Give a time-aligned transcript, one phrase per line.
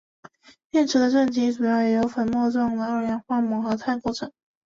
[0.71, 4.31] 电池的正极主要是由粉末状的二氧化锰和碳构成。